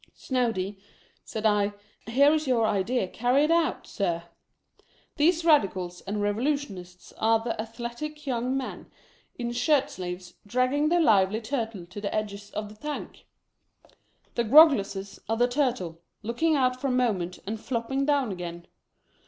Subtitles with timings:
[0.17, 0.79] "Snoady,"
[1.31, 1.73] said I,"
[2.07, 3.85] here is your idea carried out.
[3.85, 4.23] Sir!
[5.17, 8.87] These Radicals and Eevolu tionists are the athletic young men
[9.35, 13.27] in shirt sleeves, drag ging the Lively Turtle to the edges of the tank.
[14.33, 18.65] The Grog gleses are the Turtle, looking out for a moment, and flopping down again.